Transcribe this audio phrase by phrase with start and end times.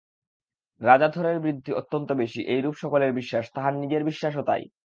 [0.81, 4.63] রাজধরের বুদ্ধি অত্যন্ত বেশি এইরূপ সকলের বিশ্বাস, তাঁহার নিজের বিশ্বাসও তাই।